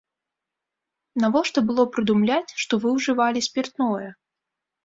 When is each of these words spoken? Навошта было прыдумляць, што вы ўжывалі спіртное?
Навошта 1.25 1.59
было 1.67 1.85
прыдумляць, 1.97 2.55
што 2.65 2.73
вы 2.87 2.95
ўжывалі 2.97 3.39
спіртное? 3.49 4.07